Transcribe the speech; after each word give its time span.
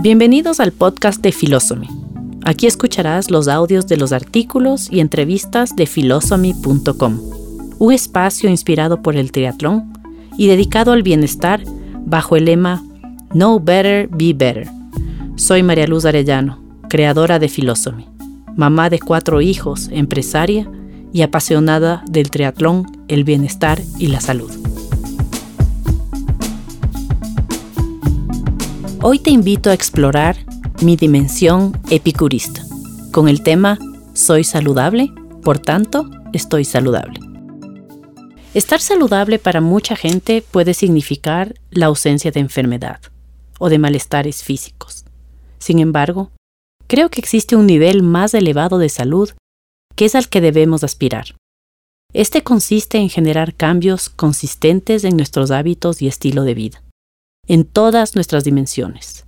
Bienvenidos 0.00 0.60
al 0.60 0.70
podcast 0.70 1.20
de 1.22 1.32
Philosophy. 1.32 1.88
Aquí 2.44 2.68
escucharás 2.68 3.32
los 3.32 3.48
audios 3.48 3.88
de 3.88 3.96
los 3.96 4.12
artículos 4.12 4.88
y 4.92 5.00
entrevistas 5.00 5.74
de 5.74 5.86
philosophy.com, 5.86 7.20
un 7.80 7.92
espacio 7.92 8.48
inspirado 8.48 9.02
por 9.02 9.16
el 9.16 9.32
triatlón 9.32 9.92
y 10.36 10.46
dedicado 10.46 10.92
al 10.92 11.02
bienestar 11.02 11.64
bajo 12.06 12.36
el 12.36 12.44
lema 12.44 12.80
Know 13.30 13.58
Better, 13.58 14.08
Be 14.08 14.34
Better. 14.34 14.68
Soy 15.34 15.64
María 15.64 15.88
Luz 15.88 16.04
Arellano, 16.04 16.60
creadora 16.88 17.40
de 17.40 17.48
Philosophy, 17.48 18.06
mamá 18.54 18.90
de 18.90 19.00
cuatro 19.00 19.40
hijos, 19.40 19.88
empresaria 19.90 20.70
y 21.12 21.22
apasionada 21.22 22.04
del 22.08 22.30
triatlón, 22.30 22.86
el 23.08 23.24
bienestar 23.24 23.82
y 23.98 24.06
la 24.06 24.20
salud. 24.20 24.67
Hoy 29.10 29.18
te 29.18 29.30
invito 29.30 29.70
a 29.70 29.72
explorar 29.72 30.36
mi 30.82 30.94
dimensión 30.94 31.72
epicurista 31.88 32.62
con 33.10 33.26
el 33.26 33.42
tema 33.42 33.78
Soy 34.12 34.44
saludable, 34.44 35.10
por 35.42 35.58
tanto, 35.58 36.10
estoy 36.34 36.66
saludable. 36.66 37.18
Estar 38.52 38.82
saludable 38.82 39.38
para 39.38 39.62
mucha 39.62 39.96
gente 39.96 40.42
puede 40.42 40.74
significar 40.74 41.54
la 41.70 41.86
ausencia 41.86 42.32
de 42.32 42.40
enfermedad 42.40 43.00
o 43.58 43.70
de 43.70 43.78
malestares 43.78 44.42
físicos. 44.42 45.06
Sin 45.58 45.78
embargo, 45.78 46.30
creo 46.86 47.08
que 47.08 47.22
existe 47.22 47.56
un 47.56 47.66
nivel 47.66 48.02
más 48.02 48.34
elevado 48.34 48.76
de 48.76 48.90
salud 48.90 49.30
que 49.96 50.04
es 50.04 50.16
al 50.16 50.28
que 50.28 50.42
debemos 50.42 50.84
aspirar. 50.84 51.34
Este 52.12 52.42
consiste 52.42 52.98
en 52.98 53.08
generar 53.08 53.54
cambios 53.54 54.10
consistentes 54.10 55.04
en 55.04 55.16
nuestros 55.16 55.50
hábitos 55.50 56.02
y 56.02 56.08
estilo 56.08 56.42
de 56.42 56.52
vida 56.52 56.82
en 57.48 57.64
todas 57.64 58.14
nuestras 58.14 58.44
dimensiones, 58.44 59.24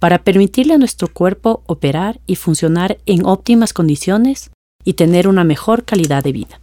para 0.00 0.24
permitirle 0.24 0.74
a 0.74 0.78
nuestro 0.78 1.08
cuerpo 1.08 1.62
operar 1.66 2.20
y 2.26 2.36
funcionar 2.36 2.98
en 3.04 3.26
óptimas 3.26 3.72
condiciones 3.72 4.50
y 4.84 4.94
tener 4.94 5.28
una 5.28 5.44
mejor 5.44 5.84
calidad 5.84 6.24
de 6.24 6.32
vida. 6.32 6.60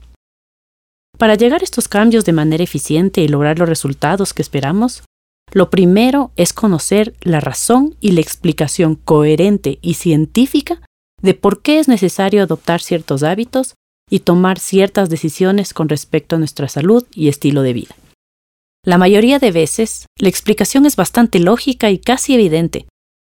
Para 1.18 1.36
llegar 1.36 1.62
a 1.62 1.66
estos 1.66 1.88
cambios 1.88 2.26
de 2.26 2.34
manera 2.34 2.64
eficiente 2.64 3.22
y 3.22 3.28
lograr 3.28 3.60
los 3.60 3.68
resultados 3.68 4.34
que 4.34 4.42
esperamos, 4.42 5.04
lo 5.52 5.70
primero 5.70 6.32
es 6.36 6.54
conocer 6.54 7.14
la 7.22 7.40
razón 7.40 7.96
y 8.00 8.12
la 8.12 8.22
explicación 8.22 8.96
coherente 8.96 9.80
y 9.82 9.96
científica 9.96 10.82
de 11.22 11.34
por 11.34 11.62
qué 11.62 11.80
es 11.80 11.88
necesario 11.88 12.44
adoptar 12.44 12.82
ciertos 12.82 13.24
hábitos 13.24 13.74
y 14.10 14.20
tomar 14.20 14.60
ciertas 14.60 15.10
decisiones 15.10 15.74
con 15.74 15.90
respecto 15.90 16.36
a 16.36 16.40
nuestra 16.40 16.68
salud 16.68 17.06
y 17.14 17.28
estilo 17.28 17.62
de 17.64 17.74
vida. 17.74 17.96
La 18.86 18.98
mayoría 18.98 19.40
de 19.40 19.52
veces, 19.52 20.06
la 20.18 20.30
explicación 20.30 20.86
es 20.86 20.96
bastante 20.96 21.40
lógica 21.40 21.90
y 21.90 22.00
casi 22.00 22.34
evidente. 22.34 22.88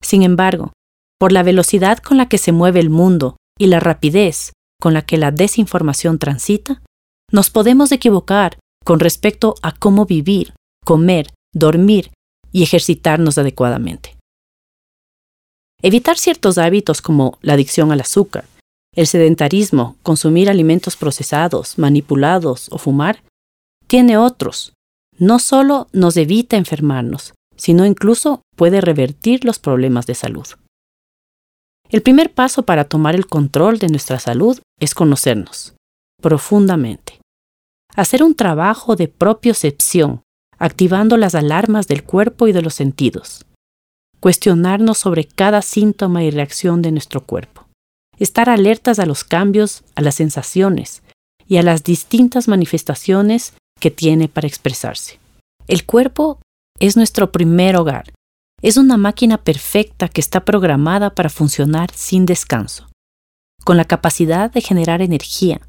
Sin 0.03 0.22
embargo, 0.23 0.72
por 1.20 1.31
la 1.31 1.44
velocidad 1.44 1.97
con 1.97 2.17
la 2.17 2.28
que 2.30 2.38
se 2.38 2.52
mueve 2.52 2.80
el 2.80 2.89
mundo 2.89 3.38
y 3.58 3.67
la 3.67 3.80
rapidez 3.80 4.53
con 4.80 4.94
la 4.94 5.03
que 5.03 5.17
la 5.17 5.31
desinformación 5.31 6.19
transita, 6.19 6.81
nos 7.31 7.50
podemos 7.50 7.92
equivocar 7.92 8.58
con 8.84 9.00
respecto 9.00 9.56
a 9.62 9.73
cómo 9.73 10.06
vivir, 10.06 10.53
comer, 10.84 11.28
dormir 11.53 12.12
y 12.52 12.64
ejercitarnos 12.64 13.38
adecuadamente. 13.38 14.17
Evitar 15.84 16.17
ciertos 16.17 16.58
hábitos 16.58 17.02
como 17.02 17.38
la 17.42 17.53
adicción 17.53 17.92
al 17.92 18.02
azúcar, 18.02 18.45
el 18.95 19.08
sedentarismo, 19.08 19.95
consumir 20.03 20.50
alimentos 20.50 20.95
procesados, 20.97 21.78
manipulados 21.78 22.67
o 22.72 22.78
fumar, 22.78 23.23
tiene 23.88 24.17
otros, 24.17 24.73
no 25.22 25.38
solo 25.38 25.88
nos 25.94 26.17
evita 26.17 26.58
enfermarnos, 26.58 27.33
sino 27.55 27.86
incluso 27.86 28.41
puede 28.58 28.81
revertir 28.81 29.45
los 29.45 29.59
problemas 29.59 30.08
de 30.08 30.16
salud. 30.16 30.47
El 31.89 32.02
primer 32.02 32.33
paso 32.33 32.63
para 32.63 32.86
tomar 32.86 33.13
el 33.13 33.28
control 33.28 33.78
de 33.78 33.89
nuestra 33.89 34.17
salud 34.17 34.59
es 34.80 34.95
conocernos 34.95 35.75
profundamente. 36.22 37.19
Hacer 37.96 38.23
un 38.23 38.35
trabajo 38.35 38.96
de 38.96 39.09
propiocepción, 39.09 40.22
activando 40.57 41.18
las 41.18 41.35
alarmas 41.35 41.88
del 41.88 42.03
cuerpo 42.03 42.47
y 42.47 42.53
de 42.53 42.62
los 42.62 42.75
sentidos. 42.75 43.46
Cuestionarnos 44.19 45.00
sobre 45.00 45.25
cada 45.25 45.62
síntoma 45.62 46.23
y 46.23 46.31
reacción 46.31 46.81
de 46.81 46.91
nuestro 46.91 47.22
cuerpo. 47.22 47.66
Estar 48.17 48.50
alertas 48.50 49.00
a 49.00 49.06
los 49.06 49.23
cambios, 49.23 49.84
a 49.96 50.01
las 50.01 50.16
sensaciones 50.16 51.01
y 51.47 51.57
a 51.57 51.63
las 51.63 51.84
distintas 51.84 52.47
manifestaciones 52.47 53.53
que 53.81 53.92
tiene 53.92 54.30
para 54.30 54.47
expresarse. 54.47 55.19
El 55.68 55.86
cuerpo 55.86 56.40
es 56.80 56.96
nuestro 56.96 57.34
primer 57.34 57.75
hogar. 57.75 58.14
Es 58.62 58.78
una 58.78 58.96
máquina 58.96 59.38
perfecta 59.38 60.08
que 60.08 60.22
está 60.22 60.46
programada 60.46 61.14
para 61.16 61.30
funcionar 61.30 61.91
sin 61.94 62.25
descanso, 62.25 62.88
con 63.66 63.75
la 63.75 63.86
capacidad 63.86 64.52
de 64.52 64.62
generar 64.62 65.02
energía, 65.02 65.59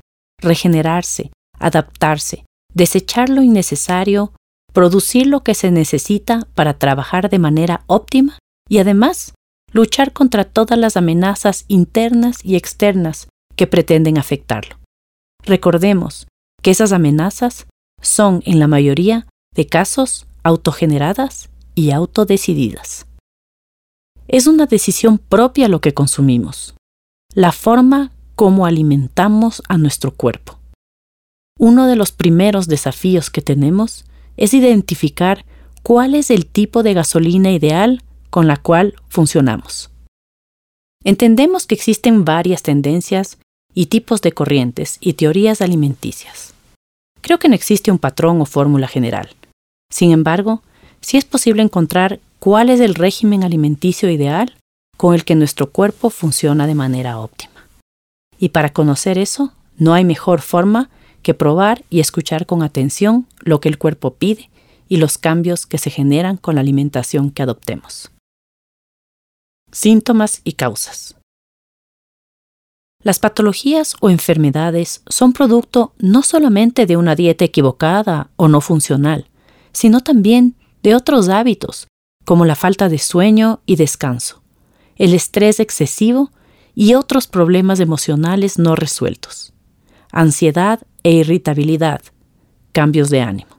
regenerarse, 0.41 1.33
adaptarse, 1.59 2.45
desechar 2.73 3.29
lo 3.31 3.43
innecesario, 3.43 4.33
producir 4.73 5.27
lo 5.27 5.43
que 5.43 5.55
se 5.55 5.71
necesita 5.71 6.47
para 6.55 6.79
trabajar 6.79 7.31
de 7.31 7.39
manera 7.39 7.83
óptima 7.87 8.39
y 8.69 8.79
además 8.79 9.35
luchar 9.73 10.13
contra 10.13 10.45
todas 10.45 10.79
las 10.79 10.97
amenazas 10.97 11.65
internas 11.69 12.45
y 12.45 12.57
externas 12.57 13.29
que 13.57 13.67
pretenden 13.67 14.19
afectarlo. 14.19 14.77
Recordemos 15.45 16.27
que 16.63 16.71
esas 16.71 16.93
amenazas 16.93 17.67
son 18.03 18.43
en 18.45 18.59
la 18.59 18.67
mayoría 18.67 19.27
de 19.55 19.67
casos 19.67 20.27
autogeneradas 20.43 21.49
y 21.75 21.93
autodecididas. 21.93 23.07
Es 24.29 24.47
una 24.47 24.67
decisión 24.67 25.19
propia 25.19 25.69
lo 25.69 25.81
que 25.81 25.95
consumimos, 25.95 26.75
la 27.35 27.53
forma 27.53 28.13
como 28.35 28.67
alimentamos 28.67 29.63
a 29.69 29.79
nuestro 29.79 30.11
cuerpo. 30.11 30.59
Uno 31.59 31.87
de 31.87 31.97
los 31.97 32.13
primeros 32.13 32.67
desafíos 32.67 33.31
que 33.31 33.43
tenemos 33.43 34.05
es 34.37 34.55
identificar 34.55 35.45
cuál 35.83 36.15
es 36.15 36.31
el 36.31 36.47
tipo 36.47 36.83
de 36.83 36.95
gasolina 36.95 37.51
ideal 37.51 38.03
con 38.31 38.47
la 38.47 38.57
cual 38.57 38.95
funcionamos. 39.09 39.91
Entendemos 41.05 41.67
que 41.67 41.75
existen 41.75 42.25
varias 42.25 42.63
tendencias 42.63 43.39
y 43.75 43.87
tipos 43.87 44.23
de 44.23 44.33
corrientes 44.33 44.99
y 45.01 45.15
teorías 45.15 45.61
alimenticias. 45.61 46.55
Creo 47.23 47.39
que 47.39 47.49
no 47.49 47.55
existe 47.55 47.91
un 47.91 47.99
patrón 47.99 48.41
o 48.41 48.45
fórmula 48.45 48.89
general. 48.89 49.31
Sin 49.91 50.11
embargo, 50.11 50.63
sí 51.01 51.17
es 51.17 51.25
posible 51.25 51.63
encontrar 51.63 52.21
cuál 52.39 52.69
es 52.69 52.81
el 52.81 52.95
régimen 52.95 53.45
alimenticio 53.45 54.11
ideal 54.11 54.57
con 54.97 55.15
el 55.15 55.25
que 55.25 55.37
nuestro 55.37 55.71
cuerpo 55.71 56.11
funciona 56.11 56.67
de 56.67 56.75
manera 56.75 57.19
óptima. 57.19 57.69
Y 58.39 58.51
para 58.51 58.73
conocer 58.73 59.19
eso, 59.19 59.53
no 59.79 59.95
hay 59.95 60.05
mejor 60.05 60.41
forma 60.41 60.91
que 61.23 61.35
probar 61.35 61.85
y 61.89 62.01
escuchar 62.01 62.47
con 62.47 62.63
atención 62.63 63.27
lo 63.41 63.61
que 63.61 63.69
el 63.69 63.79
cuerpo 63.79 64.15
pide 64.15 64.51
y 64.89 64.97
los 64.97 65.17
cambios 65.17 65.65
que 65.65 65.79
se 65.79 65.91
generan 65.91 66.37
con 66.37 66.57
la 66.57 66.61
alimentación 66.61 67.31
que 67.31 67.43
adoptemos. 67.43 68.11
Síntomas 69.71 70.41
y 70.45 70.55
causas. 70.55 71.17
Las 73.03 73.19
patologías 73.19 73.97
o 74.01 74.11
enfermedades 74.11 75.03
son 75.09 75.33
producto 75.33 75.93
no 75.99 76.23
solamente 76.23 76.87
de 76.87 76.97
una 76.97 77.17
dieta 77.17 77.45
equivocada 77.45 78.31
o 78.37 78.47
no 78.47 78.61
funcional, 78.61 79.29
sino 79.73 80.01
también 80.01 80.55
de 80.83 80.95
otros 80.95 81.29
hábitos, 81.29 81.89
como 82.25 82.45
la 82.45 82.55
falta 82.55 82.89
de 82.89 82.99
sueño 82.99 83.61
y 83.67 83.77
descanso, 83.77 84.43
el 84.97 85.15
estrés 85.15 85.59
excesivo 85.59 86.31
y 86.75 86.95
otros 86.95 87.27
problemas 87.27 87.81
emocionales 87.81 88.59
no 88.59 88.77
resueltos, 88.77 89.53
ansiedad 90.13 90.81
e 91.03 91.13
irritabilidad, 91.13 92.03
cambios 92.71 93.11
de 93.11 93.21
ánimo. 93.21 93.51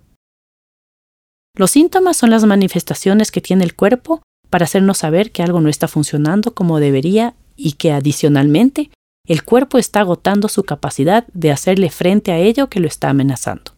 Los 1.56 1.72
síntomas 1.72 2.18
son 2.18 2.30
las 2.30 2.46
manifestaciones 2.46 3.30
que 3.30 3.42
tiene 3.42 3.64
el 3.64 3.76
cuerpo 3.76 4.22
para 4.50 4.64
hacernos 4.64 5.00
saber 5.00 5.32
que 5.32 5.44
algo 5.44 5.60
no 5.62 5.70
está 5.70 5.88
funcionando 5.88 6.54
como 6.54 6.80
debería 6.80 7.36
y 7.56 7.74
que 7.74 7.92
adicionalmente 7.92 8.90
el 9.26 9.44
cuerpo 9.44 9.78
está 9.78 10.02
agotando 10.02 10.50
su 10.50 10.64
capacidad 10.64 11.26
de 11.34 11.52
hacerle 11.52 11.90
frente 11.90 12.32
a 12.32 12.40
ello 12.40 12.70
que 12.70 12.80
lo 12.80 12.88
está 12.88 13.10
amenazando. 13.10 13.74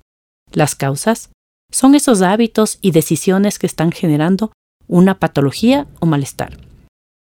Las 0.51 0.75
causas 0.75 1.29
son 1.71 1.95
esos 1.95 2.21
hábitos 2.21 2.79
y 2.81 2.91
decisiones 2.91 3.59
que 3.59 3.67
están 3.67 3.91
generando 3.91 4.51
una 4.87 5.19
patología 5.19 5.87
o 5.99 6.05
malestar. 6.05 6.57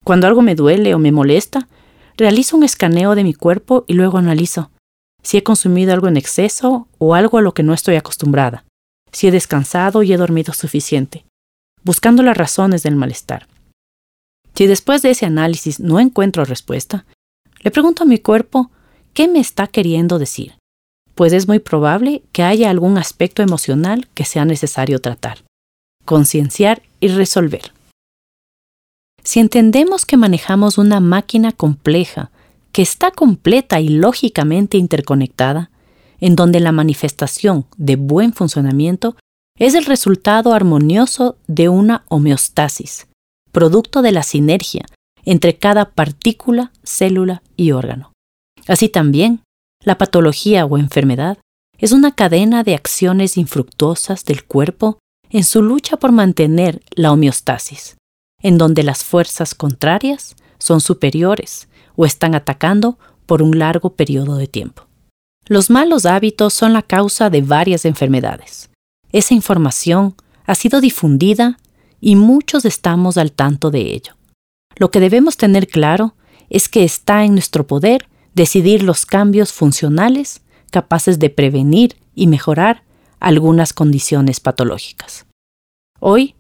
Cuando 0.04 0.28
algo 0.28 0.42
me 0.42 0.56
duele 0.56 0.96
o 0.96 1.00
me 1.00 1.12
molesta, 1.12 1.68
realizo 2.18 2.58
un 2.58 2.64
escaneo 2.64 3.16
de 3.16 3.24
mi 3.24 3.34
cuerpo 3.34 3.86
y 3.88 3.94
luego 3.94 4.18
analizo 4.18 4.72
si 5.22 5.38
he 5.38 5.44
consumido 5.44 5.94
algo 5.94 6.08
en 6.08 6.18
exceso 6.18 6.88
o 6.98 7.14
algo 7.14 7.38
a 7.38 7.42
lo 7.42 7.54
que 7.54 7.64
no 7.64 7.74
estoy 7.74 7.96
acostumbrada, 7.96 8.64
si 9.12 9.28
he 9.28 9.32
descansado 9.32 10.02
y 10.02 10.14
he 10.14 10.18
dormido 10.18 10.54
suficiente, 10.54 11.26
buscando 11.84 12.24
las 12.24 12.38
razones 12.38 12.84
del 12.84 12.96
malestar. 12.96 13.48
Si 14.56 14.68
después 14.68 15.02
de 15.02 15.12
ese 15.12 15.26
análisis 15.26 15.80
no 15.80 16.00
encuentro 16.00 16.46
respuesta, 16.46 17.06
le 17.62 17.72
pregunto 17.72 18.04
a 18.04 18.06
mi 18.06 18.20
cuerpo 18.20 18.72
qué 19.14 19.28
me 19.28 19.40
está 19.40 19.68
queriendo 19.68 20.20
decir, 20.20 20.56
pues 21.16 21.34
es 21.34 21.48
muy 21.48 21.60
probable 21.60 22.24
que 22.32 22.44
haya 22.44 22.70
algún 22.70 22.98
aspecto 22.98 23.42
emocional 23.42 24.08
que 24.14 24.26
sea 24.26 24.46
necesario 24.46 25.00
tratar, 25.00 25.44
concienciar 26.06 26.82
y 27.00 27.10
resolver. 27.10 27.74
Si 29.24 29.40
entendemos 29.40 30.06
que 30.06 30.18
manejamos 30.18 30.78
una 30.78 31.00
máquina 31.02 31.52
compleja, 31.52 32.32
que 32.72 32.82
está 32.82 33.12
completa 33.12 33.82
y 33.82 33.90
lógicamente 33.90 34.78
interconectada, 34.78 35.72
en 36.22 36.36
donde 36.36 36.60
la 36.60 36.72
manifestación 36.72 37.66
de 37.78 37.96
buen 37.96 38.34
funcionamiento 38.34 39.16
es 39.58 39.74
el 39.74 39.86
resultado 39.86 40.54
armonioso 40.54 41.36
de 41.48 41.68
una 41.68 42.06
homeostasis, 42.08 43.08
producto 43.52 44.02
de 44.02 44.12
la 44.14 44.24
sinergia 44.24 44.86
entre 45.26 45.58
cada 45.58 45.92
partícula, 45.92 46.72
célula 46.84 47.42
y 47.56 47.72
órgano. 47.72 48.14
Así 48.68 48.90
también, 48.90 49.42
la 49.84 49.98
patología 49.98 50.66
o 50.66 50.78
enfermedad 50.78 51.38
es 51.78 51.92
una 51.92 52.14
cadena 52.14 52.64
de 52.64 52.76
acciones 52.76 53.38
infructuosas 53.38 54.26
del 54.26 54.44
cuerpo 54.44 55.00
en 55.30 55.44
su 55.44 55.62
lucha 55.62 55.98
por 55.98 56.12
mantener 56.12 56.82
la 56.92 57.12
homeostasis, 57.12 57.96
en 58.42 58.58
donde 58.58 58.84
las 58.84 59.04
fuerzas 59.04 59.56
contrarias 59.56 60.36
son 60.58 60.82
superiores 60.82 61.70
o 61.96 62.06
están 62.06 62.36
atacando 62.36 62.98
por 63.26 63.42
un 63.42 63.60
largo 63.60 63.92
periodo 63.92 64.36
de 64.36 64.48
tiempo. 64.48 64.88
Los 65.48 65.70
malos 65.70 66.06
hábitos 66.06 66.54
son 66.54 66.74
la 66.74 66.82
causa 66.82 67.30
de 67.30 67.42
varias 67.42 67.86
enfermedades. 67.86 68.70
Esa 69.12 69.34
información 69.34 70.16
ha 70.46 70.56
sido 70.56 70.82
difundida 70.82 71.58
y 72.02 72.16
muchos 72.16 72.66
estamos 72.66 73.18
al 73.18 73.32
tanto 73.32 73.72
de 73.72 73.94
ello. 73.94 74.19
Lo 74.80 74.92
que 74.92 75.02
debemos 75.02 75.38
tener 75.38 75.68
claro 75.68 76.16
es 76.50 76.70
que 76.70 76.84
está 76.84 77.26
en 77.26 77.34
nuestro 77.34 77.68
poder 77.68 78.08
decidir 78.34 78.82
los 78.82 79.06
cambios 79.06 79.52
funcionales 79.52 80.42
capaces 80.72 81.20
de 81.20 81.30
prevenir 81.30 81.98
y 82.16 82.28
mejorar 82.28 82.84
algunas 83.20 83.74
condiciones 83.74 84.40
patológicas. 84.40 85.26
Hoy, 86.00 86.36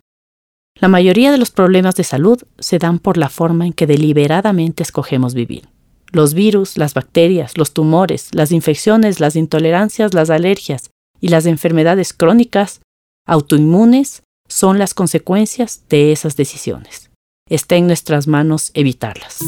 la 0.75 0.87
mayoría 0.87 1.31
de 1.31 1.37
los 1.37 1.51
problemas 1.51 1.95
de 1.95 2.05
salud 2.05 2.41
se 2.59 2.79
dan 2.79 2.99
por 2.99 3.17
la 3.17 3.29
forma 3.29 3.65
en 3.65 3.73
que 3.73 3.87
deliberadamente 3.87 4.83
escogemos 4.83 5.33
vivir. 5.33 5.67
Los 6.11 6.33
virus, 6.33 6.77
las 6.77 6.93
bacterias, 6.93 7.57
los 7.57 7.73
tumores, 7.73 8.29
las 8.33 8.53
infecciones, 8.53 9.19
las 9.19 9.35
intolerancias, 9.35 10.13
las 10.13 10.29
alergias 10.29 10.91
y 11.19 11.27
las 11.27 11.45
enfermedades 11.45 12.13
crónicas 12.13 12.79
autoinmunes 13.27 14.23
son 14.47 14.79
las 14.79 14.93
consecuencias 14.93 15.83
de 15.89 16.13
esas 16.13 16.37
decisiones. 16.37 17.08
Está 17.49 17.75
en 17.75 17.87
nuestras 17.87 18.27
manos 18.27 18.71
evitarlas. 18.73 19.39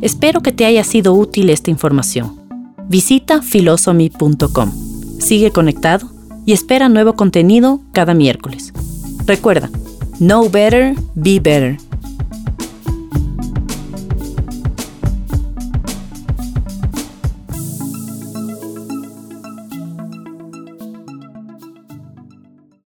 Espero 0.00 0.42
que 0.42 0.52
te 0.52 0.64
haya 0.64 0.84
sido 0.84 1.14
útil 1.14 1.50
esta 1.50 1.70
información. 1.70 2.36
Visita 2.88 3.42
philosophy.com. 3.42 4.72
Sigue 5.20 5.50
conectado 5.50 6.10
y 6.46 6.52
espera 6.52 6.88
nuevo 6.88 7.14
contenido 7.14 7.80
cada 7.92 8.14
miércoles. 8.14 8.72
Recuerda, 9.26 9.70
know 10.18 10.48
better, 10.50 10.94
be 11.14 11.40
better 11.40 11.87